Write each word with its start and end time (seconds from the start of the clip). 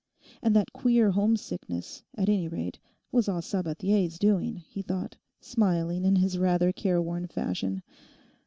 And 0.41 0.55
that 0.55 0.73
queer 0.73 1.11
homesickness, 1.11 2.01
at 2.15 2.27
any 2.27 2.47
rate, 2.47 2.79
was 3.11 3.29
all 3.29 3.43
Sabathier's 3.43 4.17
doing, 4.17 4.55
he 4.55 4.81
thought, 4.81 5.15
smiling 5.39 6.05
in 6.05 6.15
his 6.15 6.39
rather 6.39 6.73
careworn 6.73 7.27
fashion. 7.27 7.83